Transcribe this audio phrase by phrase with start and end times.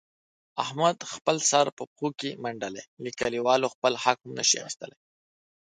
[0.63, 4.97] احمد خپل سر پښو کې منډلی، له کلیوالو خپل حق هم نشي اخستلای.